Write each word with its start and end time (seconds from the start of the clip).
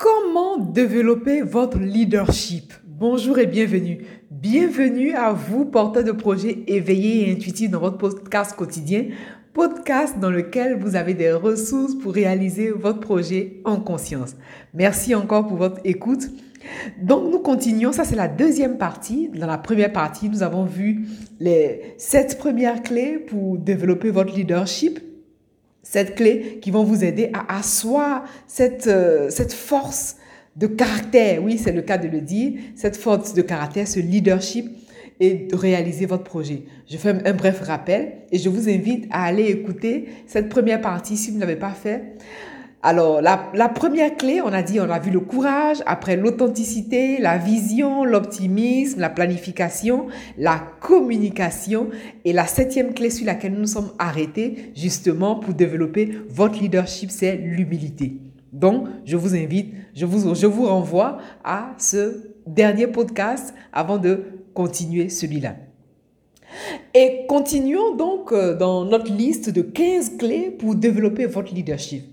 Comment 0.00 0.56
développer 0.56 1.42
votre 1.42 1.78
leadership? 1.78 2.72
Bonjour 2.86 3.38
et 3.38 3.44
bienvenue. 3.44 3.98
Bienvenue 4.30 5.12
à 5.12 5.34
vous, 5.34 5.66
porteurs 5.66 6.04
de 6.04 6.12
projets 6.12 6.64
éveillés 6.68 7.28
et 7.28 7.32
intuitifs 7.32 7.70
dans 7.70 7.80
votre 7.80 7.98
podcast 7.98 8.56
quotidien, 8.56 9.08
podcast 9.52 10.18
dans 10.18 10.30
lequel 10.30 10.78
vous 10.78 10.96
avez 10.96 11.12
des 11.12 11.30
ressources 11.32 11.94
pour 11.96 12.14
réaliser 12.14 12.70
votre 12.70 13.00
projet 13.00 13.60
en 13.66 13.76
conscience. 13.78 14.36
Merci 14.72 15.14
encore 15.14 15.46
pour 15.46 15.58
votre 15.58 15.82
écoute. 15.84 16.30
Donc 17.02 17.30
nous 17.30 17.40
continuons, 17.40 17.92
ça 17.92 18.04
c'est 18.04 18.16
la 18.16 18.28
deuxième 18.28 18.78
partie. 18.78 19.28
Dans 19.28 19.46
la 19.46 19.58
première 19.58 19.92
partie, 19.92 20.30
nous 20.30 20.42
avons 20.42 20.64
vu 20.64 21.08
les 21.40 21.94
sept 21.98 22.38
premières 22.38 22.82
clés 22.82 23.18
pour 23.18 23.58
développer 23.58 24.08
votre 24.08 24.34
leadership 24.34 25.09
cette 25.90 26.14
clé 26.14 26.60
qui 26.62 26.70
vont 26.70 26.84
vous 26.84 27.02
aider 27.02 27.32
à 27.34 27.58
asseoir 27.58 28.22
cette, 28.46 28.86
euh, 28.86 29.28
cette 29.28 29.52
force 29.52 30.18
de 30.54 30.68
caractère, 30.68 31.42
oui, 31.42 31.58
c'est 31.58 31.72
le 31.72 31.82
cas 31.82 31.98
de 31.98 32.06
le 32.06 32.20
dire, 32.20 32.52
cette 32.76 32.96
force 32.96 33.34
de 33.34 33.42
caractère, 33.42 33.88
ce 33.88 33.98
leadership 33.98 34.70
et 35.18 35.34
de 35.50 35.56
réaliser 35.56 36.06
votre 36.06 36.22
projet. 36.22 36.62
Je 36.88 36.96
fais 36.96 37.10
un 37.10 37.32
bref 37.32 37.62
rappel 37.62 38.12
et 38.30 38.38
je 38.38 38.48
vous 38.48 38.68
invite 38.68 39.08
à 39.10 39.24
aller 39.24 39.46
écouter 39.46 40.06
cette 40.28 40.48
première 40.48 40.80
partie 40.80 41.16
si 41.16 41.32
vous 41.32 41.38
ne 41.38 41.40
l'avez 41.40 41.56
pas 41.56 41.72
fait. 41.72 42.14
Alors, 42.82 43.20
la, 43.20 43.68
première 43.68 44.16
clé, 44.16 44.40
on 44.40 44.52
a 44.54 44.62
dit, 44.62 44.80
on 44.80 44.88
a 44.88 44.98
vu 44.98 45.10
le 45.10 45.20
courage, 45.20 45.82
après 45.84 46.16
l'authenticité, 46.16 47.18
la 47.18 47.36
vision, 47.36 48.04
l'optimisme, 48.04 49.00
la 49.00 49.10
planification, 49.10 50.06
la 50.38 50.62
communication. 50.80 51.90
Et 52.24 52.32
la 52.32 52.46
septième 52.46 52.94
clé 52.94 53.10
sur 53.10 53.26
laquelle 53.26 53.52
nous 53.52 53.60
nous 53.60 53.66
sommes 53.66 53.92
arrêtés, 53.98 54.72
justement, 54.74 55.36
pour 55.36 55.52
développer 55.52 56.10
votre 56.30 56.58
leadership, 56.58 57.10
c'est 57.10 57.36
l'humilité. 57.36 58.16
Donc, 58.50 58.88
je 59.04 59.18
vous 59.18 59.34
invite, 59.34 59.74
je 59.94 60.06
vous, 60.06 60.34
je 60.34 60.46
vous 60.46 60.64
renvoie 60.64 61.18
à 61.44 61.74
ce 61.76 62.30
dernier 62.46 62.86
podcast 62.86 63.54
avant 63.74 63.98
de 63.98 64.24
continuer 64.54 65.10
celui-là. 65.10 65.56
Et 66.94 67.26
continuons 67.28 67.94
donc 67.94 68.32
euh, 68.32 68.56
dans 68.56 68.84
notre 68.84 69.12
liste 69.12 69.50
de 69.50 69.62
15 69.62 70.16
clés 70.18 70.50
pour 70.50 70.74
développer 70.74 71.26
votre 71.26 71.54
leadership. 71.54 72.04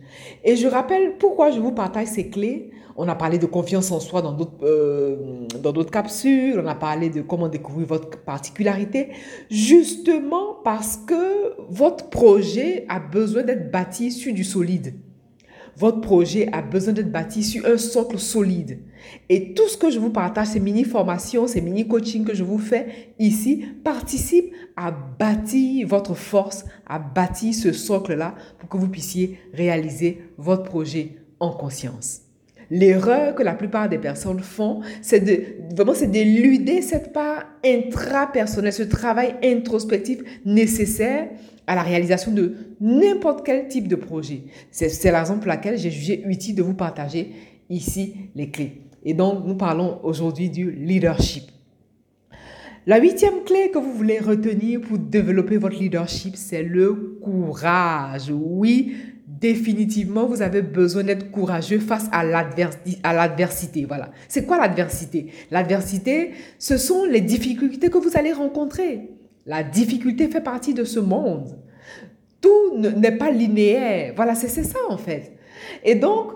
Et 0.44 0.56
je 0.56 0.68
rappelle 0.68 1.18
pourquoi 1.18 1.52
je 1.52 1.60
vous 1.60 1.72
partage 1.72 2.08
ces 2.08 2.30
clés. 2.30 2.72
On 2.96 3.08
a 3.08 3.16
parlé 3.16 3.38
de 3.38 3.46
confiance 3.46 3.92
en 3.92 4.00
soi 4.00 4.22
dans 4.24 4.34
d'autres 4.34 4.64
euh, 4.64 5.46
dans 5.62 5.72
d'autres 5.72 5.92
capsules. 5.92 6.60
On 6.64 6.68
a 6.68 6.76
parlé 6.76 7.10
de 7.10 7.22
comment 7.22 7.48
découvrir 7.48 7.88
votre 7.88 8.10
particularité. 8.24 9.10
Justement 9.52 10.56
parce 10.64 10.98
que 10.98 11.54
votre 11.70 12.10
projet 12.10 12.86
a 12.90 13.00
besoin 13.00 13.44
d'être 13.44 13.72
bâti 13.72 14.12
sur 14.12 14.34
du 14.34 14.44
solide. 14.44 14.96
Votre 15.78 16.02
projet 16.02 16.50
a 16.54 16.64
besoin 16.64 16.92
d'être 16.92 17.12
bâti 17.12 17.44
sur 17.44 17.64
un 17.68 17.78
socle 17.78 18.18
solide. 18.18 18.80
Et 19.30 19.54
tout 19.54 19.68
ce 19.68 19.78
que 19.78 19.92
je 19.92 20.00
vous 20.00 20.10
partage, 20.10 20.48
ces 20.48 20.60
mini-formations, 20.60 21.46
ces 21.46 21.62
mini-coachings 21.62 22.26
que 22.26 22.34
je 22.34 22.44
vous 22.44 22.58
fais 22.58 23.14
ici, 23.20 23.64
participent 23.84 24.52
à 24.76 24.90
bâtir 24.90 25.88
votre 25.88 26.16
force, 26.16 26.66
à 26.88 26.98
bâtir 26.98 27.54
ce 27.54 27.72
socle-là 27.74 28.34
pour 28.58 28.70
que 28.70 28.78
vous 28.78 28.88
puissiez 28.88 29.38
réaliser 29.54 30.24
votre 30.40 30.64
projet 30.64 31.18
en 31.40 31.52
conscience. 31.52 32.22
L'erreur 32.72 33.36
que 33.36 33.44
la 33.44 33.54
plupart 33.54 33.88
des 33.88 34.00
personnes 34.00 34.40
font, 34.40 34.82
c'est 35.04 35.20
de 35.20 35.76
vraiment 35.76 35.94
c'est 35.94 36.08
d'éluder 36.10 36.82
cette 36.82 37.14
part 37.14 37.46
intrapersonnelle, 37.64 38.74
ce 38.74 38.84
travail 38.84 39.36
introspectif 39.44 40.22
nécessaire 40.44 41.30
à 41.68 41.76
la 41.76 41.84
réalisation 41.84 42.32
de 42.32 42.56
n'importe 42.82 43.46
quel 43.46 43.68
type 43.68 43.88
de 43.88 43.96
projet. 43.96 44.44
C'est 44.72 45.12
la 45.12 45.20
raison 45.20 45.38
pour 45.38 45.48
laquelle 45.48 45.78
j'ai 45.78 45.92
jugé 45.92 46.24
utile 46.26 46.56
de 46.56 46.64
vous 46.64 46.74
partager 46.74 47.34
ici 47.70 48.16
les 48.36 48.50
clés. 48.50 48.82
Et 49.04 49.14
donc, 49.14 49.46
nous 49.46 49.56
parlons 49.56 50.00
aujourd'hui 50.04 50.50
du 50.50 50.72
leadership. 50.72 51.44
La 52.86 53.00
huitième 53.00 53.44
clé 53.46 53.70
que 53.70 53.78
vous 53.80 53.92
voulez 53.92 54.20
retenir 54.20 54.80
pour 54.80 54.98
développer 54.98 55.58
votre 55.58 55.78
leadership, 55.78 56.38
c'est 56.38 56.64
le 56.64 57.20
courage. 57.22 58.32
Oui, 58.32 58.96
définitivement, 59.28 60.26
vous 60.26 60.42
avez 60.42 60.62
besoin 60.62 61.04
d'être 61.04 61.30
courageux 61.30 61.80
face 61.80 62.08
à 62.14 62.24
l'adversité. 62.24 63.84
Voilà. 63.86 64.12
C'est 64.30 64.46
quoi 64.46 64.58
l'adversité? 64.58 65.28
L'adversité, 65.52 66.32
ce 66.60 66.78
sont 66.78 67.04
les 67.04 67.20
difficultés 67.20 67.90
que 67.90 67.98
vous 67.98 68.16
allez 68.16 68.32
rencontrer. 68.32 69.10
La 69.48 69.64
difficulté 69.64 70.28
fait 70.28 70.42
partie 70.42 70.74
de 70.74 70.84
ce 70.84 71.00
monde. 71.00 71.58
Tout 72.42 72.78
n'est 72.78 73.18
pas 73.18 73.32
linéaire. 73.32 74.14
Voilà, 74.16 74.36
c'est 74.36 74.50
ça 74.50 74.80
en 74.90 74.98
fait. 74.98 75.38
Et 75.84 75.96
donc, 75.96 76.34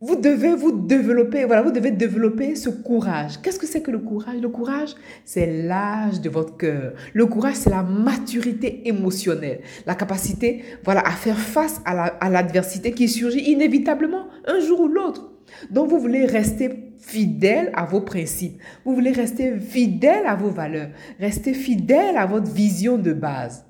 vous 0.00 0.16
devez 0.16 0.54
vous 0.54 0.70
développer, 0.70 1.46
voilà, 1.46 1.62
vous 1.62 1.72
devez 1.72 1.90
développer 1.90 2.54
ce 2.54 2.68
courage. 2.68 3.40
Qu'est-ce 3.42 3.58
que 3.58 3.66
c'est 3.66 3.82
que 3.82 3.90
le 3.90 3.98
courage? 3.98 4.40
Le 4.40 4.48
courage, 4.48 4.94
c'est 5.24 5.64
l'âge 5.64 6.20
de 6.20 6.30
votre 6.30 6.56
cœur. 6.56 6.92
Le 7.12 7.26
courage, 7.26 7.54
c'est 7.54 7.70
la 7.70 7.82
maturité 7.82 8.86
émotionnelle, 8.86 9.60
la 9.84 9.94
capacité, 9.94 10.62
voilà, 10.84 11.00
à 11.00 11.10
faire 11.10 11.38
face 11.38 11.80
à 11.84 12.30
l'adversité 12.30 12.92
qui 12.92 13.08
surgit 13.08 13.50
inévitablement 13.50 14.28
un 14.46 14.60
jour 14.60 14.80
ou 14.80 14.88
l'autre. 14.88 15.33
Donc, 15.70 15.90
vous 15.90 15.98
voulez 15.98 16.26
rester 16.26 16.92
fidèle 16.98 17.70
à 17.74 17.84
vos 17.84 18.00
principes. 18.00 18.60
Vous 18.84 18.94
voulez 18.94 19.12
rester 19.12 19.58
fidèle 19.58 20.26
à 20.26 20.34
vos 20.34 20.50
valeurs. 20.50 20.90
Rester 21.20 21.54
fidèle 21.54 22.16
à 22.16 22.26
votre 22.26 22.50
vision 22.50 22.98
de 22.98 23.12
base. 23.12 23.64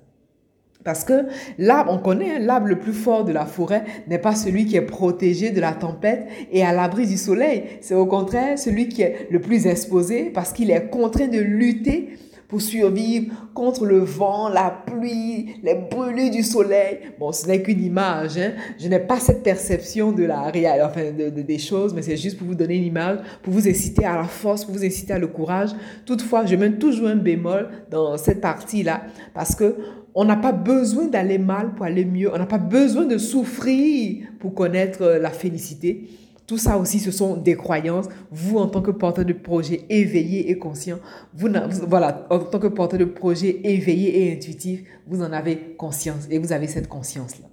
Parce 0.85 1.03
que 1.03 1.27
l'arbre, 1.57 1.93
on 1.93 1.99
connaît, 1.99 2.37
hein, 2.37 2.39
l'arbre 2.41 2.67
le 2.67 2.79
plus 2.79 2.93
fort 2.93 3.25
de 3.25 3.33
la 3.33 3.47
forêt 3.47 3.85
n'est 4.07 4.19
pas 4.19 4.35
celui 4.35 4.67
qui 4.67 4.77
est 4.77 4.83
protégé 4.83 5.51
de 5.51 5.61
la 5.61 5.73
tempête 5.73 6.29
et 6.53 6.63
à 6.63 6.73
l'abri 6.73 7.07
du 7.07 7.17
soleil. 7.17 7.65
C'est 7.81 7.95
au 7.95 8.05
contraire 8.05 8.59
celui 8.59 8.89
qui 8.89 9.01
est 9.01 9.29
le 9.31 9.41
plus 9.41 9.67
exposé 9.67 10.25
parce 10.25 10.53
qu'il 10.53 10.71
est 10.71 10.91
contraint 10.91 11.29
de 11.29 11.41
lutter 11.41 12.11
pour 12.49 12.61
survivre 12.61 13.33
contre 13.55 13.85
le 13.85 13.99
vent, 13.99 14.49
la 14.49 14.71
pluie, 14.87 15.57
les 15.63 15.75
brûlures 15.75 16.31
du 16.31 16.43
soleil. 16.43 16.99
Bon, 17.19 17.33
ce 17.33 17.47
n'est 17.47 17.63
qu'une 17.63 17.83
image. 17.83 18.37
Hein. 18.39 18.53
Je 18.79 18.89
n'ai 18.89 19.01
pas 19.01 19.19
cette 19.19 19.43
perception 19.43 20.13
de 20.13 20.25
la 20.25 20.43
réalité, 20.43 20.83
enfin, 20.83 21.13
de, 21.13 21.43
des 21.43 21.59
choses, 21.59 21.95
mais 21.95 22.03
c'est 22.03 22.17
juste 22.17 22.39
pour 22.39 22.47
vous 22.47 22.55
donner 22.55 22.77
une 22.77 22.85
image, 22.85 23.19
pour 23.43 23.53
vous 23.53 23.69
inciter 23.69 24.05
à 24.05 24.17
la 24.17 24.25
force, 24.25 24.65
pour 24.65 24.75
vous 24.75 24.85
inciter 24.85 25.13
à 25.13 25.19
le 25.19 25.29
courage. 25.29 25.71
Toutefois, 26.05 26.47
je 26.47 26.57
mets 26.57 26.73
toujours 26.73 27.09
un 27.09 27.17
bémol 27.17 27.69
dans 27.91 28.17
cette 28.17 28.41
partie-là 28.41 29.03
parce 29.33 29.55
que 29.55 29.77
on 30.15 30.25
n'a 30.25 30.37
pas 30.37 30.53
besoin 30.53 31.07
d'aller 31.07 31.39
mal 31.39 31.75
pour 31.75 31.85
aller 31.85 32.05
mieux. 32.05 32.33
On 32.33 32.39
n'a 32.39 32.47
pas 32.47 32.59
besoin 32.59 33.05
de 33.05 33.19
souffrir 33.19 34.29
pour 34.39 34.55
connaître 34.55 35.19
la 35.21 35.31
félicité. 35.31 36.09
Tout 36.47 36.59
ça 36.59 36.77
aussi, 36.77 36.99
ce 36.99 37.11
sont 37.11 37.37
des 37.37 37.57
croyances. 37.57 38.07
Vous, 38.31 38.59
en 38.59 38.67
tant 38.67 38.83
que 38.83 38.91
porteur 38.91 39.25
de 39.25 39.33
projet 39.33 39.87
éveillé 39.89 40.51
et 40.51 40.59
conscient, 40.59 40.99
vous, 41.33 41.49
voilà, 41.89 42.27
en 42.29 42.39
tant 42.39 42.59
que 42.59 42.67
porteur 42.67 42.99
de 42.99 43.07
projet 43.07 43.61
éveillé 43.65 44.27
et 44.27 44.33
intuitif, 44.35 44.83
vous 45.07 45.23
en 45.23 45.33
avez 45.33 45.75
conscience 45.79 46.27
et 46.31 46.39
vous 46.39 46.53
avez 46.53 46.67
cette 46.67 46.89
conscience-là. 46.89 47.47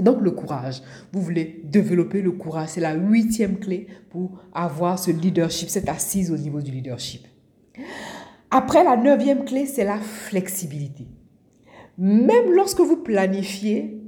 Donc 0.00 0.20
le 0.20 0.32
courage, 0.32 0.82
vous 1.12 1.22
voulez 1.22 1.62
développer 1.64 2.20
le 2.20 2.32
courage, 2.32 2.70
c'est 2.70 2.80
la 2.80 2.94
huitième 2.94 3.58
clé 3.58 3.86
pour 4.10 4.42
avoir 4.52 4.98
ce 4.98 5.10
leadership, 5.10 5.68
cette 5.68 5.88
assise 5.88 6.30
au 6.30 6.36
niveau 6.36 6.60
du 6.60 6.72
leadership. 6.72 7.26
Après, 8.50 8.84
la 8.84 8.96
neuvième 8.96 9.44
clé, 9.44 9.66
c'est 9.66 9.84
la 9.84 9.98
flexibilité. 9.98 11.06
Même 11.96 12.52
lorsque 12.52 12.80
vous 12.80 12.96
planifiez, 12.96 14.03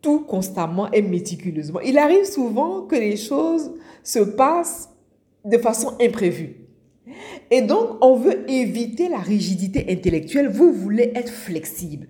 tout 0.00 0.20
constamment 0.20 0.90
et 0.92 1.02
méticuleusement. 1.02 1.80
Il 1.80 1.98
arrive 1.98 2.24
souvent 2.24 2.82
que 2.82 2.96
les 2.96 3.16
choses 3.16 3.72
se 4.02 4.20
passent 4.20 4.90
de 5.44 5.58
façon 5.58 5.94
imprévue. 6.00 6.56
Et 7.50 7.62
donc, 7.62 7.96
on 8.00 8.16
veut 8.16 8.48
éviter 8.50 9.08
la 9.08 9.18
rigidité 9.18 9.86
intellectuelle. 9.88 10.48
Vous 10.48 10.72
voulez 10.72 11.12
être 11.14 11.32
flexible. 11.32 12.08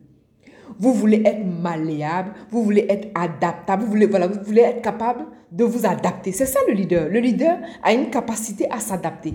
Vous 0.78 0.93
voulez 0.93 1.22
être 1.25 1.44
malléable. 1.44 2.32
Vous 2.50 2.62
voulez 2.62 2.87
être 2.88 3.09
adaptable. 3.15 3.84
Vous 3.84 3.91
voulez, 3.91 4.06
voilà, 4.06 4.27
vous 4.27 4.44
voulez 4.44 4.62
être 4.62 4.82
capable 4.82 5.27
de 5.50 5.65
vous 5.65 5.87
adapter. 5.87 6.32
C'est 6.32 6.47
ça 6.47 6.60
le 6.69 6.75
leader. 6.75 7.09
Le 7.09 7.21
leader 7.21 7.59
a 7.83 7.92
une 7.92 8.10
capacité 8.10 8.71
à 8.71 8.80
s'adapter. 8.80 9.34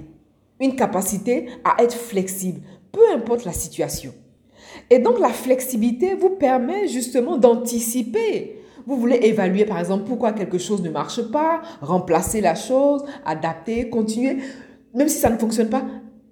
Une 0.60 0.76
capacité 0.76 1.48
à 1.64 1.82
être 1.82 1.96
flexible. 1.96 2.62
Peu 2.92 3.02
importe 3.14 3.46
la 3.46 3.54
situation. 3.54 4.14
Et 4.90 5.00
donc 5.00 5.20
la 5.20 5.30
flexibilité 5.30 6.16
vous 6.16 6.32
permet 6.32 6.88
justement 6.88 7.38
d'anticiper. 7.38 8.60
Vous 8.86 8.98
voulez 8.98 9.20
évaluer 9.24 9.66
par 9.66 9.80
exemple 9.80 10.04
pourquoi 10.06 10.34
quelque 10.34 10.58
chose 10.58 10.82
ne 10.82 10.90
marche 10.90 11.22
pas, 11.32 11.62
remplacer 11.82 12.42
la 12.42 12.56
chose, 12.56 13.04
adapter, 13.26 13.90
continuer. 13.90 14.38
Même 14.94 15.08
si 15.08 15.18
ça 15.18 15.30
ne 15.30 15.38
fonctionne 15.38 15.70
pas, 15.70 15.84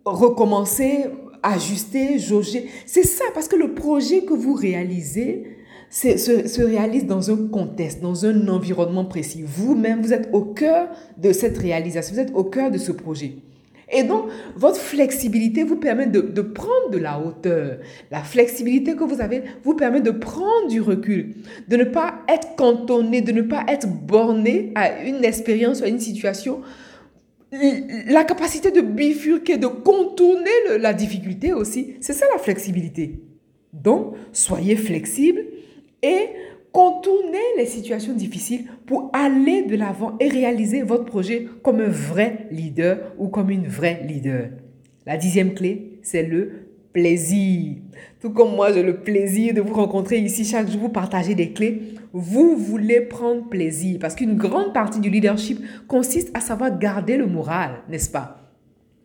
recommencer, 0.06 1.06
ajuster, 1.44 2.20
jauger. 2.20 2.70
C'est 2.86 3.06
ça, 3.06 3.26
parce 3.34 3.48
que 3.48 3.56
le 3.56 3.74
projet 3.74 4.26
que 4.26 4.34
vous 4.34 4.54
réalisez 4.54 5.58
se, 5.90 6.18
se, 6.18 6.62
réalise 6.62 7.06
dans 7.06 7.32
un 7.32 7.48
contexte, 7.48 8.02
dans 8.02 8.26
un 8.26 8.48
environnement 8.48 9.06
précis. 9.06 9.44
Vous-même, 9.46 10.02
vous 10.02 10.14
êtes 10.14 10.30
au 10.32 10.42
cœur 10.42 10.88
de 11.18 11.34
cette 11.34 11.58
réalisation, 11.58 12.16
vous 12.16 12.22
êtes 12.22 12.34
au 12.34 12.46
cœur 12.46 12.72
de 12.72 12.78
ce 12.78 12.92
projet. 12.92 13.38
Et 13.92 14.04
donc, 14.04 14.30
votre 14.56 14.78
flexibilité 14.78 15.64
vous 15.64 15.76
permet 15.76 16.08
de, 16.08 16.42
prendre 16.42 16.90
de 16.92 16.98
la 16.98 17.20
hauteur. 17.20 17.78
La 18.10 18.24
flexibilité 18.24 18.96
que 18.96 19.04
vous 19.04 19.22
avez 19.22 19.44
vous 19.64 19.76
permet 19.76 20.02
de 20.02 20.12
prendre 20.12 20.68
du 20.70 20.80
recul, 20.80 21.36
de 21.68 21.76
ne 21.76 21.84
pas 21.84 22.20
être 22.30 22.56
cantonné, 22.56 23.22
de 23.22 23.34
ne 23.34 23.42
pas 23.42 23.66
être 23.68 23.88
borné 23.88 24.72
à 24.76 25.04
une 25.04 25.26
expérience, 25.26 25.82
à 25.82 25.88
une 25.88 26.00
situation. 26.00 26.62
La 28.08 28.24
capacité 28.24 28.72
de 28.72 28.80
bifurquer, 28.80 29.58
de 29.58 29.68
contourner 29.68 30.78
la 30.80 30.94
difficulté 30.94 31.52
aussi, 31.52 31.96
c'est 32.00 32.14
ça 32.14 32.26
la 32.34 32.40
flexibilité. 32.40 33.20
Donc, 33.74 34.16
soyez 34.32 34.78
flexible 34.78 35.44
et 36.02 36.30
contournez 36.72 37.38
les 37.58 37.66
situations 37.66 38.14
difficiles 38.14 38.66
pour 38.86 39.10
aller 39.14 39.64
de 39.64 39.76
l'avant 39.76 40.16
et 40.20 40.30
réaliser 40.30 40.84
votre 40.84 41.06
projet 41.06 41.48
comme 41.64 41.82
un 41.82 41.90
vrai 41.90 42.48
leader 42.52 43.14
ou 43.18 43.28
comme 43.28 43.50
une 43.50 43.68
vraie 43.68 44.04
leader. 44.08 44.50
La 45.06 45.18
dixième 45.18 45.54
clé, 45.54 46.00
c'est 46.02 46.24
le 46.24 46.68
plaisir. 46.94 47.78
Tout 48.20 48.32
comme 48.32 48.56
moi, 48.56 48.72
j'ai 48.72 48.84
le 48.84 48.98
plaisir 48.98 49.54
de 49.54 49.62
vous 49.62 49.74
rencontrer 49.74 50.20
ici 50.20 50.46
chaque 50.46 50.70
jour, 50.70 50.82
vous 50.82 50.90
partager 50.90 51.36
des 51.36 51.52
clés. 51.52 51.96
Vous 52.14 52.56
voulez 52.56 53.02
prendre 53.02 53.48
plaisir 53.48 53.98
parce 54.00 54.16
qu'une 54.16 54.36
grande 54.36 54.74
partie 54.74 55.00
du 55.00 55.10
leadership 55.10 55.60
consiste 55.88 56.36
à 56.36 56.42
savoir 56.42 56.78
garder 56.78 57.18
le 57.18 57.26
moral, 57.26 57.82
n'est-ce 57.90 58.10
pas? 58.10 58.52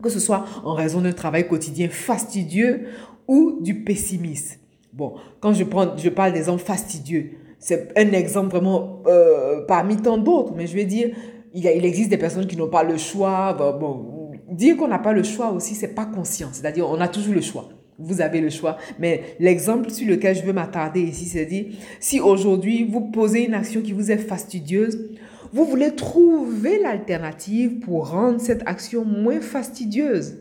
Que 0.03 0.11
ce 0.11 0.21
soit 0.21 0.45
en 0.65 0.75
raison 0.75 1.01
d'un 1.01 1.13
travail 1.13 1.49
quotidien 1.49 1.89
fastidieux 1.89 2.89
ou 3.27 3.59
du 3.61 3.83
pessimisme. 3.83 4.59
Bon, 4.93 5.15
quand 5.41 5.53
je, 5.53 5.65
prends, 5.65 5.97
je 5.97 6.09
parle 6.09 6.33
des 6.33 6.49
hommes 6.49 6.59
fastidieux, 6.59 7.33
c'est 7.59 7.93
un 7.97 8.13
exemple 8.13 8.51
vraiment 8.51 9.03
euh, 9.07 9.65
parmi 9.67 9.97
tant 9.97 10.19
d'autres, 10.19 10.53
mais 10.57 10.67
je 10.67 10.75
vais 10.75 10.85
dire, 10.85 11.11
il, 11.55 11.65
il 11.65 11.85
existe 11.85 12.11
des 12.11 12.19
personnes 12.19 12.47
qui 12.47 12.57
n'ont 12.57 12.69
pas 12.69 12.83
le 12.83 12.97
choix. 12.97 13.55
Bon, 13.55 14.31
dire 14.51 14.77
qu'on 14.77 14.89
n'a 14.89 14.99
pas 14.99 15.13
le 15.13 15.23
choix 15.23 15.51
aussi, 15.53 15.75
c'est 15.75 15.95
pas 15.95 16.07
conscient. 16.07 16.49
C'est-à-dire, 16.53 16.89
on 16.89 17.01
a 17.01 17.09
toujours 17.09 17.35
le 17.35 17.41
choix. 17.41 17.69
Vous 17.99 18.21
avez 18.21 18.41
le 18.41 18.51
choix. 18.51 18.77
Mais 18.99 19.23
l'exemple 19.41 19.91
sur 19.91 20.07
lequel 20.07 20.37
je 20.37 20.43
veux 20.43 20.53
m'attarder 20.53 21.01
ici, 21.01 21.25
c'est 21.25 21.47
dire, 21.47 21.67
si 21.99 22.21
aujourd'hui 22.21 22.85
vous 22.85 23.01
posez 23.11 23.45
une 23.45 23.55
action 23.55 23.81
qui 23.81 23.93
vous 23.93 24.11
est 24.11 24.19
fastidieuse, 24.19 25.11
vous 25.53 25.65
voulez 25.65 25.93
trouver 25.93 26.79
l'alternative 26.79 27.79
pour 27.79 28.11
rendre 28.11 28.41
cette 28.41 28.63
action 28.67 29.05
moins 29.05 29.41
fastidieuse. 29.41 30.41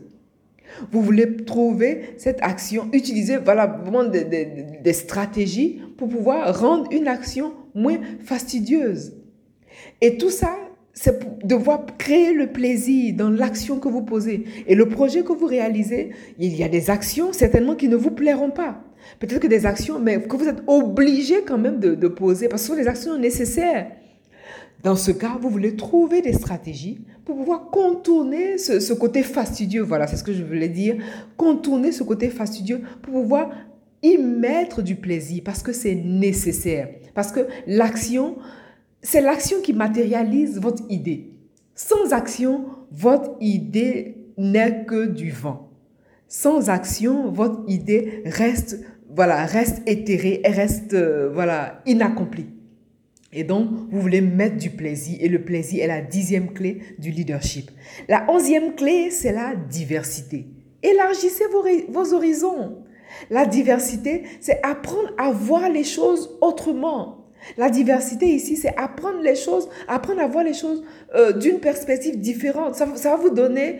Vous 0.92 1.00
voulez 1.00 1.36
trouver 1.36 2.14
cette 2.18 2.42
action, 2.42 2.88
utiliser 2.92 3.38
voilà, 3.38 3.66
vraiment 3.66 4.04
des, 4.04 4.24
des, 4.24 4.46
des 4.82 4.92
stratégies 4.92 5.80
pour 5.96 6.08
pouvoir 6.08 6.58
rendre 6.58 6.90
une 6.92 7.08
action 7.08 7.52
moins 7.74 7.98
fastidieuse. 8.24 9.14
Et 10.00 10.16
tout 10.16 10.30
ça, 10.30 10.56
c'est 10.92 11.18
pour 11.18 11.36
devoir 11.44 11.84
créer 11.98 12.32
le 12.32 12.46
plaisir 12.46 13.14
dans 13.14 13.28
l'action 13.28 13.78
que 13.78 13.88
vous 13.88 14.02
posez. 14.02 14.44
Et 14.66 14.74
le 14.74 14.88
projet 14.88 15.22
que 15.22 15.32
vous 15.32 15.46
réalisez, 15.46 16.10
il 16.38 16.56
y 16.56 16.64
a 16.64 16.68
des 16.68 16.88
actions 16.90 17.32
certainement 17.32 17.74
qui 17.74 17.88
ne 17.88 17.96
vous 17.96 18.10
plairont 18.10 18.50
pas. 18.50 18.82
Peut-être 19.20 19.40
que 19.40 19.46
des 19.46 19.66
actions, 19.66 20.00
mais 20.00 20.20
que 20.22 20.36
vous 20.36 20.48
êtes 20.48 20.62
obligé 20.66 21.42
quand 21.46 21.58
même 21.58 21.78
de, 21.78 21.94
de 21.94 22.08
poser 22.08 22.48
parce 22.48 22.62
que 22.62 22.68
ce 22.68 22.74
sont 22.74 22.80
des 22.80 22.88
actions 22.88 23.18
nécessaires. 23.18 23.92
Dans 24.82 24.96
ce 24.96 25.10
cas, 25.10 25.36
vous 25.40 25.50
voulez 25.50 25.76
trouver 25.76 26.22
des 26.22 26.32
stratégies 26.32 27.00
pour 27.24 27.36
pouvoir 27.36 27.70
contourner 27.70 28.56
ce, 28.56 28.80
ce 28.80 28.92
côté 28.92 29.22
fastidieux. 29.22 29.82
Voilà, 29.82 30.06
c'est 30.06 30.16
ce 30.16 30.24
que 30.24 30.32
je 30.32 30.42
voulais 30.42 30.68
dire. 30.68 30.96
Contourner 31.36 31.92
ce 31.92 32.04
côté 32.04 32.30
fastidieux 32.30 32.82
pour 33.02 33.14
pouvoir 33.14 33.50
y 34.02 34.18
mettre 34.18 34.82
du 34.82 34.96
plaisir 34.96 35.42
parce 35.44 35.62
que 35.62 35.72
c'est 35.72 35.94
nécessaire. 35.94 36.88
Parce 37.14 37.32
que 37.32 37.46
l'action, 37.66 38.36
c'est 39.02 39.20
l'action 39.20 39.60
qui 39.60 39.72
matérialise 39.72 40.60
votre 40.60 40.82
idée. 40.90 41.30
Sans 41.74 42.12
action, 42.12 42.64
votre 42.90 43.36
idée 43.40 44.16
n'est 44.36 44.84
que 44.84 45.06
du 45.06 45.30
vent. 45.30 45.70
Sans 46.28 46.70
action, 46.70 47.30
votre 47.30 47.62
idée 47.68 48.22
reste, 48.24 48.84
voilà, 49.08 49.46
reste 49.46 49.82
éthérée, 49.86 50.40
et 50.44 50.50
reste, 50.50 50.94
euh, 50.94 51.30
voilà, 51.32 51.82
inaccomplie. 51.86 52.48
Et 53.32 53.44
donc, 53.44 53.68
vous 53.90 54.00
voulez 54.00 54.20
mettre 54.20 54.56
du 54.56 54.70
plaisir. 54.70 55.18
Et 55.20 55.28
le 55.28 55.42
plaisir 55.42 55.84
est 55.84 55.88
la 55.88 56.00
dixième 56.00 56.52
clé 56.52 56.80
du 56.98 57.10
leadership. 57.10 57.70
La 58.08 58.24
onzième 58.30 58.74
clé, 58.74 59.10
c'est 59.10 59.32
la 59.32 59.54
diversité. 59.54 60.46
Élargissez 60.82 61.44
vos, 61.52 61.64
vos 61.90 62.14
horizons. 62.14 62.78
La 63.30 63.46
diversité, 63.46 64.24
c'est 64.40 64.60
apprendre 64.62 65.12
à 65.18 65.30
voir 65.30 65.68
les 65.68 65.84
choses 65.84 66.36
autrement. 66.40 67.26
La 67.56 67.70
diversité 67.70 68.26
ici, 68.26 68.56
c'est 68.56 68.74
apprendre 68.76 69.20
les 69.22 69.36
choses, 69.36 69.68
apprendre 69.88 70.20
à 70.20 70.26
voir 70.26 70.44
les 70.44 70.54
choses 70.54 70.82
euh, 71.14 71.32
d'une 71.32 71.60
perspective 71.60 72.18
différente. 72.18 72.74
Ça, 72.74 72.88
ça 72.96 73.10
va 73.10 73.16
vous 73.16 73.30
donner 73.30 73.78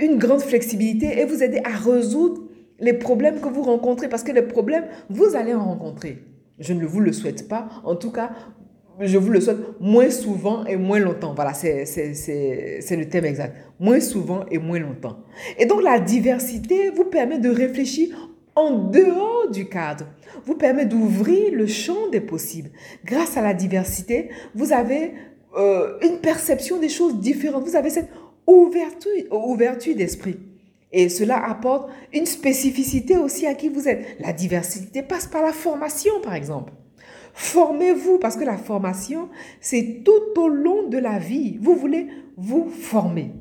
une 0.00 0.18
grande 0.18 0.42
flexibilité 0.42 1.18
et 1.18 1.24
vous 1.24 1.42
aider 1.42 1.60
à 1.64 1.76
résoudre 1.76 2.42
les 2.78 2.92
problèmes 2.92 3.40
que 3.40 3.48
vous 3.48 3.62
rencontrez 3.62 4.08
parce 4.08 4.22
que 4.22 4.32
les 4.32 4.42
problèmes, 4.42 4.84
vous 5.08 5.34
allez 5.34 5.54
en 5.54 5.64
rencontrer. 5.64 6.18
Je 6.58 6.72
ne 6.74 6.86
vous 6.86 7.00
le 7.00 7.12
souhaite 7.12 7.48
pas. 7.48 7.68
En 7.84 7.96
tout 7.96 8.10
cas, 8.10 8.30
je 9.00 9.18
vous 9.18 9.30
le 9.30 9.40
souhaite 9.40 9.58
moins 9.80 10.10
souvent 10.10 10.64
et 10.64 10.76
moins 10.76 10.98
longtemps. 10.98 11.34
Voilà, 11.34 11.52
c'est 11.54 11.84
le 11.84 13.08
thème 13.08 13.24
exact. 13.24 13.56
Moins 13.78 14.00
souvent 14.00 14.44
et 14.50 14.58
moins 14.58 14.78
longtemps. 14.78 15.18
Et 15.58 15.66
donc, 15.66 15.82
la 15.82 16.00
diversité 16.00 16.90
vous 16.90 17.04
permet 17.04 17.38
de 17.38 17.50
réfléchir 17.50 18.30
en 18.56 18.70
dehors 18.70 19.50
du 19.50 19.68
cadre, 19.68 20.06
vous 20.44 20.56
permet 20.56 20.86
d'ouvrir 20.86 21.52
le 21.52 21.66
champ 21.66 22.08
des 22.10 22.20
possibles. 22.20 22.70
Grâce 23.04 23.36
à 23.36 23.42
la 23.42 23.54
diversité, 23.54 24.30
vous 24.54 24.72
avez 24.72 25.12
euh, 25.56 25.98
une 26.02 26.18
perception 26.18 26.78
des 26.78 26.88
choses 26.88 27.20
différentes. 27.20 27.64
Vous 27.64 27.76
avez 27.76 27.90
cette 27.90 28.10
ouverture, 28.46 29.94
d'esprit. 29.94 30.38
Et 30.92 31.08
cela 31.08 31.44
apporte 31.44 31.90
une 32.12 32.26
spécificité 32.26 33.18
aussi 33.18 33.46
à 33.46 33.54
qui 33.54 33.68
vous 33.68 33.88
êtes. 33.88 34.16
La 34.20 34.32
diversité 34.32 35.02
passe 35.02 35.26
par 35.26 35.42
la 35.42 35.52
formation, 35.52 36.20
par 36.22 36.34
exemple. 36.34 36.72
Formez-vous 37.34 38.18
parce 38.18 38.36
que 38.36 38.44
la 38.44 38.56
formation, 38.56 39.28
c'est 39.60 40.02
tout 40.04 40.40
au 40.40 40.48
long 40.48 40.88
de 40.88 40.96
la 40.96 41.18
vie. 41.18 41.58
Vous 41.60 41.74
voulez 41.74 42.06
vous 42.38 42.70
former. 42.70 43.32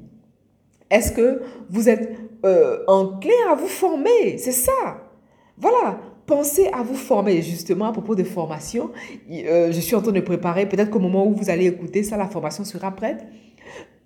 Est-ce 0.90 1.14
que 1.14 1.42
vous 1.70 1.88
êtes 1.88 2.18
euh, 2.46 2.84
enclin 2.88 3.32
à 3.50 3.56
vous 3.56 3.68
former? 3.68 4.38
C'est 4.38 4.52
ça. 4.52 5.05
Voilà, 5.58 6.00
pensez 6.26 6.68
à 6.68 6.84
vous 6.84 6.96
former. 6.96 7.42
Justement, 7.42 7.86
à 7.86 7.92
propos 7.92 8.16
de 8.16 8.24
formation, 8.24 8.92
euh, 9.32 9.72
je 9.72 9.80
suis 9.80 9.96
en 9.96 10.02
train 10.02 10.12
de 10.12 10.20
préparer, 10.20 10.68
peut-être 10.68 10.90
qu'au 10.90 11.00
moment 11.00 11.26
où 11.26 11.34
vous 11.34 11.50
allez 11.50 11.68
écouter 11.68 12.04
ça, 12.04 12.18
la 12.18 12.28
formation 12.28 12.64
sera 12.64 12.92
prête. 12.92 13.26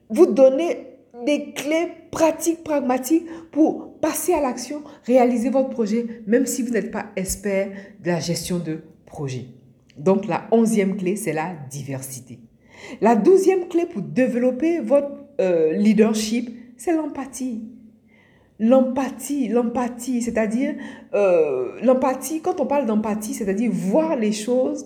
Vous 0.09 0.27
donnez 0.27 0.87
des 1.25 1.51
clés 1.53 1.87
pratiques, 2.11 2.63
pragmatiques 2.63 3.25
pour 3.51 3.99
passer 3.99 4.33
à 4.33 4.41
l'action, 4.41 4.83
réaliser 5.05 5.49
votre 5.49 5.69
projet, 5.69 6.23
même 6.27 6.45
si 6.45 6.61
vous 6.61 6.71
n'êtes 6.71 6.91
pas 6.91 7.07
expert 7.15 7.71
de 8.01 8.07
la 8.09 8.19
gestion 8.19 8.59
de 8.59 8.79
projet. 9.05 9.45
Donc, 9.97 10.27
la 10.27 10.47
onzième 10.51 10.95
clé, 10.95 11.15
c'est 11.15 11.33
la 11.33 11.53
diversité. 11.69 12.39
La 13.01 13.15
douzième 13.15 13.67
clé 13.67 13.85
pour 13.85 14.01
développer 14.01 14.79
votre 14.79 15.11
euh, 15.41 15.73
leadership, 15.73 16.49
c'est 16.77 16.95
l'empathie. 16.95 17.63
L'empathie, 18.59 19.47
l'empathie, 19.47 20.21
c'est-à-dire 20.21 20.75
euh, 21.13 21.80
l'empathie, 21.81 22.42
quand 22.42 22.59
on 22.59 22.66
parle 22.66 22.85
d'empathie, 22.85 23.33
c'est-à-dire 23.33 23.71
voir 23.71 24.18
les 24.18 24.33
choses 24.33 24.85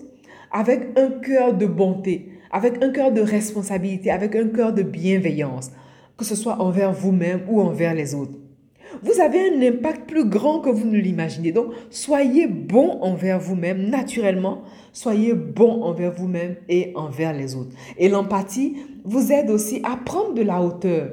avec 0.52 0.96
un 0.96 1.10
cœur 1.10 1.54
de 1.54 1.66
bonté, 1.66 2.28
avec 2.52 2.82
un 2.84 2.90
cœur 2.90 3.10
de 3.10 3.20
responsabilité, 3.20 4.12
avec 4.12 4.36
un 4.36 4.48
cœur 4.48 4.72
de 4.72 4.82
bienveillance, 4.82 5.72
que 6.16 6.24
ce 6.24 6.36
soit 6.36 6.60
envers 6.60 6.92
vous-même 6.92 7.40
ou 7.48 7.60
envers 7.60 7.94
les 7.94 8.14
autres. 8.14 8.38
Vous 9.02 9.20
avez 9.20 9.50
un 9.50 9.60
impact 9.62 10.08
plus 10.08 10.24
grand 10.24 10.60
que 10.60 10.70
vous 10.70 10.86
ne 10.86 10.98
l'imaginez. 10.98 11.50
Donc, 11.50 11.72
soyez 11.90 12.46
bon 12.46 12.98
envers 13.00 13.40
vous-même 13.40 13.88
naturellement, 13.90 14.62
soyez 14.92 15.34
bon 15.34 15.82
envers 15.82 16.12
vous-même 16.12 16.56
et 16.68 16.92
envers 16.94 17.32
les 17.32 17.56
autres. 17.56 17.74
Et 17.98 18.08
l'empathie 18.08 18.76
vous 19.04 19.32
aide 19.32 19.50
aussi 19.50 19.80
à 19.82 19.96
prendre 19.96 20.34
de 20.34 20.42
la 20.42 20.62
hauteur, 20.62 21.10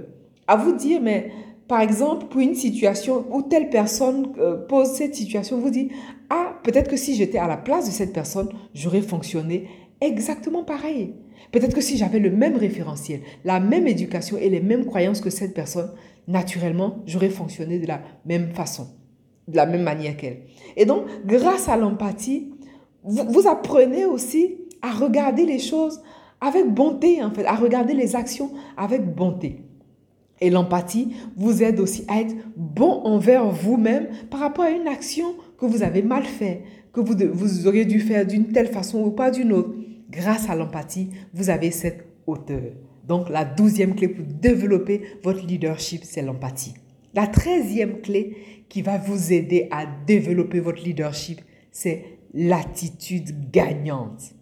à 0.48 0.56
vous 0.58 0.74
dire, 0.74 1.02
mais 1.02 1.32
par 1.72 1.80
exemple, 1.80 2.26
pour 2.26 2.42
une 2.42 2.54
situation 2.54 3.26
où 3.32 3.44
telle 3.44 3.70
personne 3.70 4.34
euh, 4.40 4.58
pose 4.58 4.90
cette 4.90 5.16
situation, 5.16 5.58
vous 5.58 5.70
dit, 5.70 5.90
ah, 6.30 6.60
peut-être 6.66 6.90
que 6.90 6.98
si 6.98 7.16
j'étais 7.16 7.38
à 7.38 7.48
la 7.48 7.56
place 7.56 7.86
de 7.86 7.92
cette 7.92 8.12
personne, 8.12 8.50
j'aurais 8.74 9.02
fonctionné 9.02 9.70
exactement 10.02 10.66
pareil. 10.66 11.16
Peut-être 11.54 11.74
que 11.74 11.80
si 11.80 11.96
j'avais 11.96 12.20
le 12.20 12.30
même 12.30 12.58
référentiel, 12.58 13.22
la 13.46 13.62
même 13.62 13.88
éducation 13.88 14.36
et 14.36 14.50
les 14.50 14.60
mêmes 14.60 14.86
croyances 14.86 15.22
que 15.22 15.30
cette 15.30 15.54
personne, 15.54 15.94
naturellement, 16.28 16.98
j'aurais 17.06 17.30
fonctionné 17.30 17.80
de 17.80 17.88
la 17.88 18.02
même 18.26 18.52
façon, 18.52 18.88
de 19.48 19.56
la 19.56 19.66
même 19.66 19.84
manière 19.84 20.18
qu'elle. 20.18 20.42
Et 20.76 20.84
donc, 20.84 21.06
grâce 21.26 21.70
à 21.70 21.78
l'empathie, 21.78 22.52
vous, 23.06 23.24
vous 23.30 23.48
apprenez 23.48 24.04
aussi 24.04 24.58
à 24.82 24.92
regarder 24.92 25.46
les 25.46 25.60
choses 25.60 26.02
avec 26.42 26.68
bonté, 26.68 27.24
en 27.24 27.32
fait, 27.32 27.46
à 27.46 27.56
regarder 27.56 27.94
les 27.94 28.18
actions 28.18 28.52
avec 28.76 29.06
bonté. 29.16 29.71
Et 30.42 30.50
l'empathie 30.50 31.14
vous 31.38 31.62
aide 31.64 31.80
aussi 31.80 32.04
à 32.08 32.20
être 32.20 32.36
bon 32.58 33.02
envers 33.04 33.48
vous-même 33.50 34.08
par 34.30 34.40
rapport 34.40 34.66
à 34.66 34.72
une 34.72 34.88
action 34.88 35.36
que 35.58 35.68
vous 35.68 35.84
avez 35.84 36.02
mal 36.02 36.24
fait, 36.24 36.64
que 36.92 37.00
vous, 37.00 37.16
vous 37.32 37.68
auriez 37.68 37.86
dû 37.86 38.00
faire 38.00 38.26
d'une 38.26 38.48
telle 38.48 38.68
façon 38.68 39.04
ou 39.04 39.12
pas 39.12 39.30
d'une 39.30 39.54
autre. 39.54 39.76
Grâce 40.10 40.50
à 40.50 40.56
l'empathie, 40.56 41.10
vous 41.34 41.50
avez 41.50 41.72
cette 41.72 42.06
hauteur. 42.26 42.74
Donc, 43.08 43.30
la 43.30 43.46
douzième 43.46 43.96
clé 43.96 44.08
pour 44.08 44.26
développer 44.26 45.02
votre 45.24 45.46
leadership, 45.46 46.02
c'est 46.04 46.22
l'empathie. 46.22 46.74
La 47.14 47.28
treizième 47.28 48.02
clé 48.02 48.38
qui 48.68 48.82
va 48.82 48.98
vous 48.98 49.34
aider 49.34 49.68
à 49.70 49.86
développer 50.08 50.60
votre 50.60 50.84
leadership, 50.84 51.42
c'est 51.72 52.04
l'attitude 52.34 53.52
gagnante. 53.52 54.34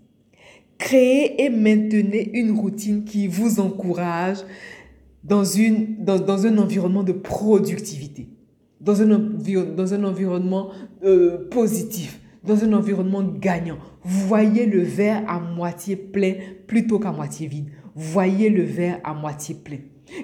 Créez 0.78 1.44
et 1.44 1.50
maintenez 1.50 2.30
une 2.34 2.52
routine 2.52 3.04
qui 3.04 3.28
vous 3.28 3.60
encourage 3.60 4.38
dans, 5.24 5.44
une, 5.44 6.04
dans, 6.04 6.46
un 6.46 6.58
environnement 6.58 7.04
de 7.04 7.12
productivité, 7.12 8.30
dans 8.82 9.02
un, 9.02 9.08
dans 9.08 9.94
un 9.94 10.04
environnement 10.04 10.70
euh, 11.04 11.50
positif, 11.50 12.20
dans 12.44 12.64
un 12.64 12.74
environnement 12.74 13.24
gagnant. 13.24 13.78
Voyez 14.04 14.66
le 14.66 14.82
verre 14.82 15.24
à 15.28 15.40
moitié 15.40 15.96
plein 15.96 16.36
plutôt 16.68 17.00
qu'à 17.00 17.12
moitié 17.12 17.48
vide. 17.48 17.68
Voyez 17.96 18.50
le 18.50 18.64
verre 18.64 19.00
à 19.04 19.14
moitié 19.14 19.56
plein. 19.56 19.80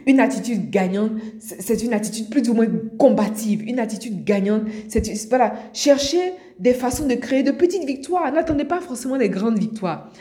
Une 0.08 0.20
attitude 0.20 0.70
gagnante, 0.70 1.12
c'est 1.40 1.84
une 1.84 1.94
attitude 1.94 2.30
plus 2.30 2.50
ou 2.50 2.54
moins 2.54 2.68
combative. 2.98 3.64
Une 3.68 3.80
attitude 3.80 4.24
gagnante, 4.24 4.64
c'est 4.88 5.30
voilà, 5.30 5.54
chercher 5.74 6.34
des 6.60 6.74
façons 6.74 7.08
de 7.08 7.14
créer 7.16 7.44
de 7.44 7.52
petites 7.52 7.86
victoires. 7.86 8.32
N'attendez 8.32 8.66
pas 8.66 8.82
forcément 8.82 9.18
des 9.18 9.30
grandes 9.30 9.60
victoires. 9.60 10.12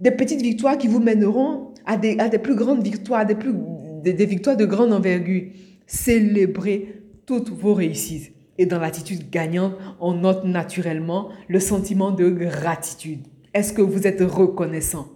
Des 0.00 0.10
petites 0.10 0.42
victoires 0.42 0.76
qui 0.76 0.88
vous 0.88 0.98
mèneront 0.98 1.72
à 1.86 1.96
des, 1.96 2.18
à 2.18 2.28
des 2.28 2.38
plus 2.38 2.56
grandes 2.56 2.82
victoires, 2.82 3.24
des, 3.24 3.34
plus, 3.34 3.52
des 4.12 4.26
victoires 4.26 4.56
de 4.56 4.64
grande 4.64 4.92
envergure. 4.92 5.44
Célébrez 5.86 7.02
toutes 7.26 7.50
vos 7.50 7.74
réussites. 7.74 8.32
Et 8.58 8.66
dans 8.66 8.78
l'attitude 8.78 9.30
gagnante, 9.30 9.74
on 10.00 10.14
note 10.14 10.44
naturellement 10.44 11.30
le 11.48 11.58
sentiment 11.58 12.12
de 12.12 12.28
gratitude. 12.28 13.20
Est-ce 13.52 13.72
que 13.72 13.82
vous 13.82 14.06
êtes 14.06 14.20
reconnaissant? 14.20 15.08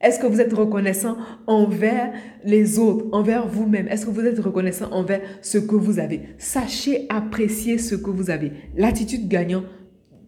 Est-ce 0.00 0.18
que 0.18 0.26
vous 0.26 0.40
êtes 0.40 0.54
reconnaissant 0.54 1.18
envers 1.46 2.12
les 2.42 2.78
autres, 2.78 3.06
envers 3.12 3.46
vous-même? 3.46 3.86
Est-ce 3.88 4.06
que 4.06 4.10
vous 4.10 4.24
êtes 4.24 4.38
reconnaissant 4.38 4.90
envers 4.92 5.20
ce 5.42 5.58
que 5.58 5.74
vous 5.74 5.98
avez? 5.98 6.22
Sachez 6.38 7.06
apprécier 7.10 7.76
ce 7.76 7.94
que 7.94 8.08
vous 8.08 8.30
avez. 8.30 8.52
L'attitude 8.76 9.28
gagnante, 9.28 9.64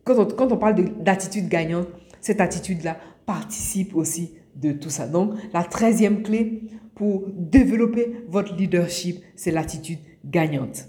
quand 0.04 0.19
on, 0.19 0.26
quand 0.26 0.52
on 0.52 0.59
parle 0.59 0.85
d'attitude 1.00 1.49
gagnante, 1.49 1.88
cette 2.21 2.40
attitude-là 2.40 2.99
participe 3.25 3.97
aussi 3.97 4.35
de 4.54 4.73
tout 4.73 4.90
ça. 4.90 5.07
Donc, 5.07 5.35
la 5.54 5.62
treizième 5.64 6.23
clé 6.23 6.64
pour 6.95 7.25
développer 7.29 8.25
votre 8.29 8.55
leadership, 8.57 9.23
c'est 9.37 9.51
l'attitude 9.51 9.99
gagnante. 10.25 10.89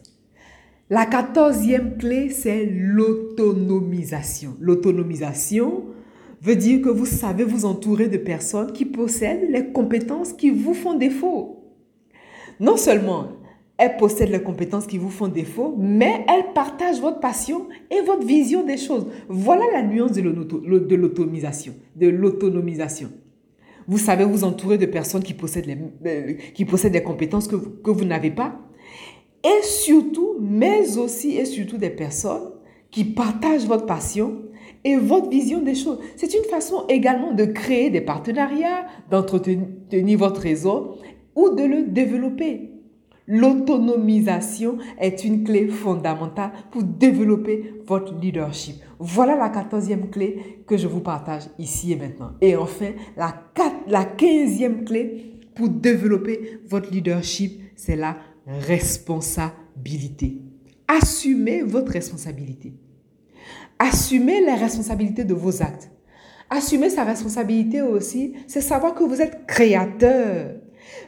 La 0.89 1.05
quatorzième 1.05 1.97
clé, 1.97 2.29
c'est 2.29 2.65
l'autonomisation. 2.65 4.55
L'autonomisation, 4.59 5.85
veut 6.43 6.55
dire 6.57 6.81
que 6.81 6.89
vous 6.89 7.05
savez 7.05 7.45
vous 7.45 7.63
entourer 7.65 8.09
de 8.09 8.17
personnes 8.17 8.73
qui 8.73 8.83
possèdent 8.85 9.49
les 9.49 9.71
compétences 9.71 10.33
qui 10.33 10.49
vous 10.49 10.73
font 10.73 10.95
défaut. 10.95 11.63
Non 12.59 12.75
seulement 12.75 13.29
elles 13.77 13.97
possèdent 13.97 14.29
les 14.29 14.43
compétences 14.43 14.85
qui 14.85 14.99
vous 14.99 15.09
font 15.09 15.29
défaut, 15.29 15.75
mais 15.79 16.25
elles 16.29 16.53
partagent 16.53 17.01
votre 17.01 17.19
passion 17.19 17.67
et 17.89 18.01
votre 18.01 18.25
vision 18.25 18.63
des 18.63 18.77
choses. 18.77 19.07
Voilà 19.27 19.63
la 19.73 19.81
nuance 19.81 20.11
de 20.11 20.21
l'autonomisation. 20.21 21.73
Vous 23.87 23.97
savez 23.97 24.23
vous 24.23 24.43
entourer 24.43 24.77
de 24.77 24.85
personnes 24.85 25.23
qui 25.23 25.33
possèdent, 25.33 25.65
les, 25.65 25.77
euh, 26.05 26.33
qui 26.53 26.65
possèdent 26.65 26.93
des 26.93 27.03
compétences 27.03 27.47
que, 27.47 27.55
que 27.55 27.91
vous 27.91 28.05
n'avez 28.05 28.31
pas. 28.31 28.59
Et 29.43 29.63
surtout, 29.63 30.37
mais 30.39 30.97
aussi 30.97 31.37
et 31.37 31.45
surtout 31.45 31.77
des 31.77 31.89
personnes 31.89 32.51
qui 32.91 33.03
partagent 33.03 33.65
votre 33.65 33.85
passion 33.85 34.43
et 34.85 34.95
votre 34.95 35.29
vision 35.29 35.61
des 35.61 35.75
choses. 35.75 35.99
C'est 36.15 36.33
une 36.33 36.43
façon 36.43 36.85
également 36.87 37.33
de 37.33 37.45
créer 37.45 37.89
des 37.89 38.01
partenariats, 38.01 38.85
d'entretenir 39.09 40.17
votre 40.17 40.41
réseau 40.41 40.95
ou 41.35 41.49
de 41.49 41.63
le 41.63 41.83
développer. 41.83 42.72
L'autonomisation 43.27 44.77
est 44.99 45.23
une 45.23 45.43
clé 45.43 45.67
fondamentale 45.67 46.51
pour 46.71 46.83
développer 46.83 47.81
votre 47.85 48.13
leadership. 48.19 48.75
Voilà 48.99 49.37
la 49.37 49.49
quatorzième 49.49 50.09
clé 50.09 50.63
que 50.67 50.75
je 50.75 50.87
vous 50.87 50.99
partage 50.99 51.43
ici 51.57 51.93
et 51.93 51.95
maintenant. 51.95 52.31
Et 52.41 52.55
enfin, 52.55 52.91
la, 53.15 54.05
quinzième 54.05 54.83
clé 54.83 55.39
pour 55.55 55.69
développer 55.69 56.59
votre 56.67 56.91
leadership, 56.91 57.61
c'est 57.75 57.95
la 57.95 58.17
responsabilité. 58.45 60.41
Assumez 60.87 61.63
votre 61.63 61.93
responsabilité. 61.93 62.73
Assumez 63.79 64.41
les 64.41 64.55
responsabilités 64.55 65.23
de 65.23 65.33
vos 65.33 65.61
actes. 65.61 65.89
Assumer 66.49 66.89
sa 66.89 67.03
responsabilité 67.03 67.81
aussi, 67.81 68.33
c'est 68.47 68.61
savoir 68.61 68.93
que 68.93 69.03
vous 69.03 69.21
êtes 69.21 69.45
créateur. 69.47 70.51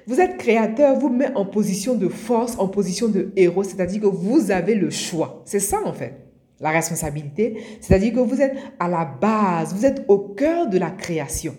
Vous 0.08 0.20
êtes 0.20 0.38
créateur, 0.38 0.98
vous 0.98 1.10
met 1.10 1.34
en 1.36 1.46
position 1.46 1.96
de 1.96 2.08
force, 2.08 2.58
en 2.60 2.68
position 2.68 3.08
de 3.08 3.32
héros, 3.36 3.64
c'est-à-dire 3.64 4.02
que 4.02 4.08
vous 4.08 4.52
avez 4.52 4.76
le 4.76 4.90
choix. 4.90 5.42
C'est 5.46 5.60
ça 5.60 5.80
en 5.86 5.94
fait, 5.94 6.14
la 6.60 6.70
responsabilité. 6.70 7.58
C'est-à-dire 7.82 8.14
que 8.14 8.20
vous 8.20 8.42
êtes 8.42 8.56
à 8.80 8.88
la 8.88 9.06
base, 9.06 9.74
vous 9.74 9.86
êtes 9.86 10.04
au 10.08 10.20
cœur 10.20 10.68
de 10.68 10.78
la 10.78 10.92
création. 10.92 11.56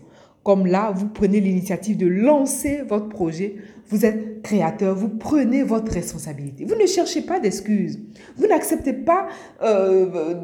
Comme 0.46 0.66
là, 0.68 0.92
vous 0.94 1.08
prenez 1.08 1.40
l'initiative 1.40 1.96
de 1.96 2.06
lancer 2.06 2.82
votre 2.82 3.08
projet, 3.08 3.56
vous 3.88 4.06
êtes 4.06 4.42
créateur, 4.42 4.94
vous 4.94 5.08
prenez 5.08 5.64
votre 5.64 5.90
responsabilité. 5.90 6.64
Vous 6.64 6.76
ne 6.76 6.86
cherchez 6.86 7.22
pas 7.22 7.40
d'excuses. 7.40 7.98
Vous 8.36 8.46
n'acceptez 8.46 8.92
pas 8.92 9.26
euh, 9.62 10.34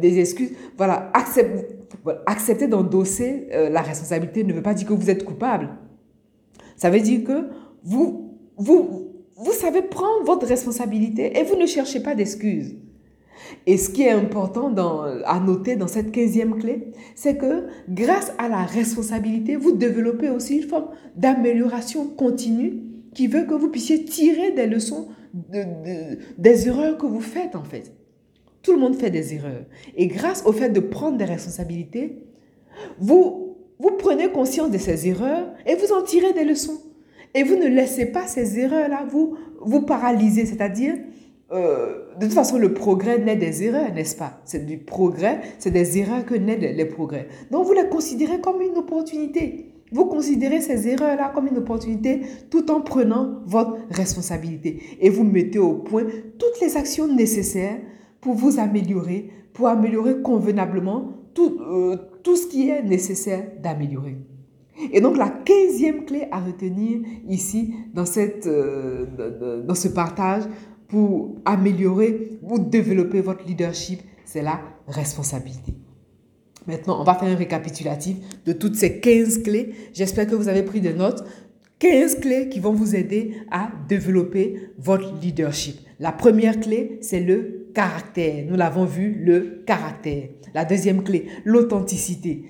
des, 0.00 0.18
excuses. 0.18 0.50
Voilà, 0.76 1.12
accepter 2.26 2.66
d'endosser 2.66 3.46
euh, 3.52 3.68
la 3.68 3.82
responsabilité 3.82 4.42
ne 4.42 4.52
veut 4.52 4.62
pas 4.62 4.74
dire 4.74 4.88
que 4.88 4.92
vous 4.92 5.08
êtes 5.08 5.24
coupable. 5.24 5.68
Ça 6.82 6.90
veut 6.90 6.98
dire 6.98 7.22
que 7.22 7.46
vous, 7.84 8.40
vous, 8.56 9.12
vous 9.36 9.52
savez 9.52 9.82
prendre 9.82 10.24
votre 10.24 10.48
responsabilité 10.48 11.38
et 11.38 11.44
vous 11.44 11.54
ne 11.54 11.64
cherchez 11.64 12.00
pas 12.00 12.16
d'excuses. 12.16 12.74
Et 13.68 13.76
ce 13.76 13.88
qui 13.88 14.02
est 14.02 14.10
important 14.10 14.74
à 15.24 15.38
noter 15.38 15.76
dans 15.76 15.86
cette 15.86 16.10
quinzième 16.10 16.58
clé, 16.58 16.88
c'est 17.14 17.36
que 17.36 17.68
grâce 17.88 18.32
à 18.36 18.48
la 18.48 18.64
responsabilité, 18.64 19.54
vous 19.54 19.70
développez 19.70 20.28
aussi 20.28 20.56
une 20.56 20.68
forme 20.68 20.88
d'amélioration 21.14 22.08
continue 22.08 22.82
qui 23.14 23.28
veut 23.28 23.44
que 23.44 23.54
vous 23.54 23.68
puissiez 23.68 24.04
tirer 24.04 24.50
des 24.50 24.66
leçons 24.66 25.06
de, 25.34 26.18
des 26.36 26.66
erreurs 26.66 26.98
que 26.98 27.06
vous 27.06 27.20
faites 27.20 27.54
en 27.54 27.62
fait. 27.62 27.92
Tout 28.60 28.72
le 28.72 28.80
monde 28.80 28.96
fait 28.96 29.10
des 29.10 29.34
erreurs. 29.34 29.66
Et 29.94 30.08
grâce 30.08 30.44
au 30.46 30.52
fait 30.52 30.70
de 30.70 30.80
prendre 30.80 31.16
des 31.16 31.26
responsabilités, 31.26 32.18
vous, 32.98 33.51
vous 33.82 33.90
prenez 33.98 34.30
conscience 34.30 34.70
de 34.70 34.78
ces 34.78 35.08
erreurs 35.08 35.48
et 35.66 35.74
vous 35.74 35.92
en 35.92 36.02
tirez 36.02 36.32
des 36.32 36.44
leçons. 36.44 36.80
Et 37.34 37.42
vous 37.42 37.56
ne 37.56 37.66
laissez 37.66 38.06
pas 38.06 38.28
ces 38.28 38.60
erreurs-là 38.60 39.04
vous, 39.10 39.36
vous 39.60 39.82
paralyser, 39.82 40.46
c'est-à-dire 40.46 40.94
euh, 41.50 42.04
de 42.18 42.26
toute 42.26 42.34
façon, 42.34 42.58
le 42.58 42.72
progrès 42.72 43.18
naît 43.18 43.36
des 43.36 43.64
erreurs, 43.64 43.92
n'est-ce 43.92 44.16
pas? 44.16 44.40
C'est 44.44 44.64
du 44.64 44.78
progrès, 44.78 45.40
c'est 45.58 45.70
des 45.70 45.98
erreurs 45.98 46.24
que 46.24 46.34
naît 46.34 46.56
les 46.56 46.84
progrès. 46.84 47.28
Donc, 47.50 47.66
vous 47.66 47.72
les 47.72 47.88
considérez 47.88 48.40
comme 48.40 48.62
une 48.62 48.78
opportunité. 48.78 49.66
Vous 49.90 50.06
considérez 50.06 50.62
ces 50.62 50.88
erreurs-là 50.88 51.30
comme 51.34 51.48
une 51.48 51.58
opportunité 51.58 52.22
tout 52.50 52.70
en 52.70 52.80
prenant 52.80 53.40
votre 53.44 53.76
responsabilité. 53.90 54.82
Et 55.00 55.10
vous 55.10 55.24
mettez 55.24 55.58
au 55.58 55.74
point 55.74 56.04
toutes 56.38 56.60
les 56.62 56.78
actions 56.78 57.06
nécessaires 57.06 57.78
pour 58.22 58.34
vous 58.34 58.58
améliorer, 58.58 59.28
pour 59.52 59.68
améliorer 59.68 60.22
convenablement 60.22 61.21
tout, 61.34 61.60
euh, 61.60 61.96
tout 62.22 62.36
ce 62.36 62.46
qui 62.46 62.68
est 62.68 62.82
nécessaire 62.82 63.44
d'améliorer. 63.62 64.16
Et 64.92 65.00
donc 65.00 65.16
la 65.16 65.28
quinzième 65.28 66.04
clé 66.04 66.26
à 66.30 66.40
retenir 66.40 67.00
ici 67.28 67.74
dans, 67.94 68.06
cette, 68.06 68.46
euh, 68.46 69.62
dans 69.66 69.74
ce 69.74 69.88
partage, 69.88 70.44
pour 70.88 71.36
améliorer, 71.46 72.38
pour 72.46 72.58
développer 72.58 73.22
votre 73.22 73.46
leadership, 73.46 74.02
c'est 74.26 74.42
la 74.42 74.60
responsabilité. 74.86 75.74
Maintenant, 76.66 77.00
on 77.00 77.04
va 77.04 77.14
faire 77.14 77.28
un 77.28 77.34
récapitulatif 77.34 78.16
de 78.44 78.52
toutes 78.52 78.76
ces 78.76 79.00
15 79.00 79.42
clés. 79.42 79.72
J'espère 79.94 80.26
que 80.26 80.34
vous 80.34 80.48
avez 80.48 80.62
pris 80.62 80.80
des 80.80 80.92
notes. 80.92 81.24
15 81.78 82.20
clés 82.20 82.48
qui 82.48 82.60
vont 82.60 82.72
vous 82.72 82.94
aider 82.94 83.34
à 83.50 83.70
développer 83.88 84.70
votre 84.78 85.18
leadership. 85.20 85.78
La 86.02 86.10
première 86.10 86.58
clé, 86.58 86.98
c'est 87.00 87.20
le 87.20 87.68
caractère. 87.76 88.44
Nous 88.48 88.56
l'avons 88.56 88.84
vu, 88.84 89.22
le 89.24 89.62
caractère. 89.64 90.30
La 90.52 90.64
deuxième 90.64 91.04
clé, 91.04 91.28
l'authenticité. 91.44 92.46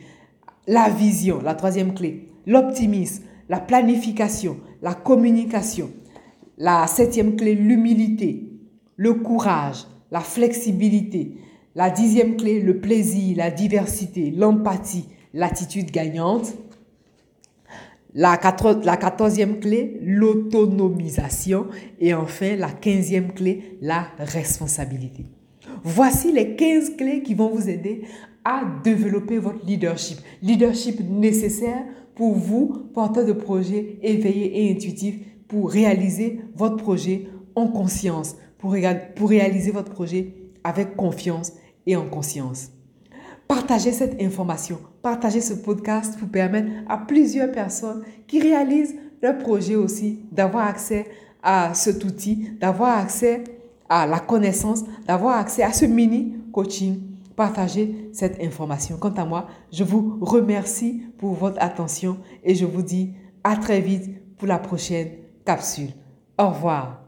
La 0.67 0.89
vision. 0.89 1.39
La 1.43 1.55
troisième 1.55 1.93
clé, 1.93 2.31
l'optimisme. 2.47 3.25
La 3.51 3.61
planification. 3.61 4.57
La 4.81 4.95
communication. 4.95 5.91
La 6.57 6.87
septième 6.87 7.37
clé, 7.37 7.55
l'humilité, 7.55 8.49
le 8.97 9.13
courage, 9.13 9.85
la 10.11 10.21
flexibilité. 10.21 11.37
La 11.75 11.91
dixième 11.91 12.37
clé, 12.39 12.59
le 12.59 12.79
plaisir, 12.79 13.37
la 13.37 13.51
diversité, 13.51 14.31
l'empathie, 14.31 15.09
l'attitude 15.35 15.91
gagnante. 15.91 16.55
La, 18.15 18.37
quatorzième 18.37 19.59
clé, 19.61 19.99
l'autonomisation. 20.03 21.67
Et 22.01 22.15
enfin, 22.15 22.57
la 22.57 22.71
quinzième 22.71 23.33
clé, 23.33 23.79
la 23.81 24.09
responsabilité. 24.19 25.27
Voici 25.83 26.33
les 26.33 26.55
15 26.57 26.97
clés 26.97 27.23
qui 27.23 27.35
vont 27.35 27.49
vous 27.49 27.69
aider 27.69 28.03
à 28.45 28.63
développer 28.83 29.39
votre 29.39 29.65
leadership. 29.65 30.19
Leadership 30.43 31.01
nécessaire 31.09 31.85
pour 32.15 32.35
vous, 32.35 32.91
porteur 32.93 33.25
de 33.25 33.33
projet 33.33 33.99
éveillé 34.03 34.65
et 34.67 34.73
intuitif, 34.73 35.17
pour 35.49 35.71
réaliser 35.71 36.41
votre 36.55 36.77
projet 36.77 37.29
en 37.55 37.69
conscience, 37.69 38.37
pour, 38.59 38.77
pour 39.17 39.29
réaliser 39.29 39.71
votre 39.71 39.93
projet 39.93 40.35
avec 40.65 40.97
confiance 40.97 41.53
et 41.87 41.97
en 41.97 42.07
conscience. 42.07 42.71
Partagez 43.53 43.93
cette 43.93 44.23
information, 44.23 44.79
partagez 45.03 45.43
ce 45.43 45.53
podcast 45.53 46.19
pour 46.19 46.31
permettre 46.31 46.71
à 46.89 46.97
plusieurs 46.97 47.53
personnes 47.53 48.03
qui 48.27 48.41
réalisent 48.41 48.95
leur 49.21 49.37
projet 49.37 49.77
aussi 49.77 50.21
d'avoir 50.33 50.67
accès 50.67 51.07
à 51.43 51.75
cet 51.75 52.03
outil, 52.03 52.49
d'avoir 52.59 52.97
accès 52.97 53.45
à 53.91 54.07
la 54.07 54.21
connaissance, 54.21 54.85
d'avoir 55.07 55.37
accès 55.37 55.63
à 55.63 55.75
ce 55.75 55.85
mini 55.85 56.35
coaching. 56.51 57.03
Partagez 57.37 58.09
cette 58.15 58.43
information. 58.43 58.97
Quant 58.97 59.13
à 59.19 59.27
moi, 59.27 59.49
je 59.71 59.85
vous 59.85 60.17
remercie 60.23 61.03
pour 61.19 61.35
votre 61.35 61.63
attention 61.63 62.17
et 62.43 62.55
je 62.55 62.65
vous 62.65 62.81
dis 62.81 63.13
à 63.45 63.57
très 63.57 63.83
vite 63.83 64.39
pour 64.39 64.49
la 64.49 64.59
prochaine 64.59 65.11
capsule. 65.45 65.91
Au 66.39 66.49
revoir. 66.49 67.02